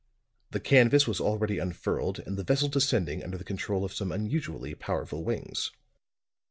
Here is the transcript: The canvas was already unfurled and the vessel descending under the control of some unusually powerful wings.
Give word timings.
The 0.49 0.59
canvas 0.59 1.05
was 1.05 1.21
already 1.21 1.59
unfurled 1.59 2.17
and 2.25 2.35
the 2.35 2.43
vessel 2.43 2.67
descending 2.69 3.23
under 3.23 3.37
the 3.37 3.43
control 3.43 3.85
of 3.85 3.93
some 3.93 4.11
unusually 4.11 4.73
powerful 4.73 5.23
wings. 5.23 5.69